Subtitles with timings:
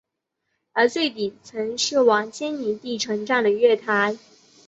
[0.73, 4.17] 而最底层是往坚尼地城站的月台。